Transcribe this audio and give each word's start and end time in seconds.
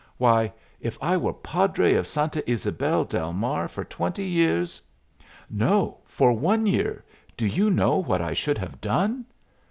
Why, 0.17 0.51
if 0.79 0.97
I 0.99 1.15
were 1.15 1.31
Padre 1.31 1.93
of 1.93 2.07
Santa 2.07 2.41
Ysabel 2.49 3.05
del 3.07 3.33
Mar 3.33 3.67
for 3.67 3.83
twenty 3.83 4.25
years 4.25 4.81
no! 5.47 5.99
for 6.05 6.33
one 6.33 6.65
year 6.65 7.05
do 7.37 7.45
you 7.45 7.69
know 7.69 7.97
what 8.01 8.19
I 8.19 8.33
should 8.33 8.57
have 8.57 8.81
done? 8.81 9.25